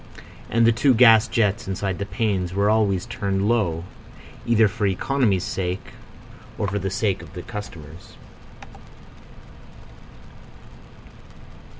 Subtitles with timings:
[0.49, 3.83] And the two gas jets inside the panes were always turned low,
[4.47, 5.89] either for economy's sake
[6.57, 8.17] or for the sake of the customers.